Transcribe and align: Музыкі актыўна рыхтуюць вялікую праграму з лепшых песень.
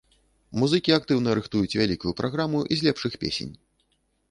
Музыкі 0.61 0.95
актыўна 0.99 1.35
рыхтуюць 1.41 1.77
вялікую 1.81 2.13
праграму 2.23 2.65
з 2.75 2.79
лепшых 2.91 3.13
песень. 3.27 3.53